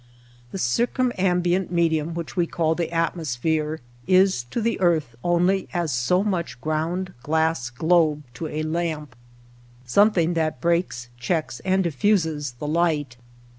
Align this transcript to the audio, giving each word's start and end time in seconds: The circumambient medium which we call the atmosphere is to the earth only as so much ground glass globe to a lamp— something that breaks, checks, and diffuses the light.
The 0.51 0.57
circumambient 0.57 1.69
medium 1.71 2.15
which 2.15 2.35
we 2.35 2.47
call 2.47 2.73
the 2.73 2.91
atmosphere 2.91 3.81
is 4.07 4.45
to 4.45 4.59
the 4.59 4.81
earth 4.81 5.15
only 5.23 5.67
as 5.75 5.91
so 5.91 6.23
much 6.23 6.59
ground 6.59 7.13
glass 7.21 7.69
globe 7.69 8.23
to 8.33 8.47
a 8.47 8.63
lamp— 8.63 9.15
something 9.85 10.33
that 10.33 10.59
breaks, 10.59 11.09
checks, 11.19 11.59
and 11.63 11.83
diffuses 11.83 12.53
the 12.53 12.65
light. 12.67 13.17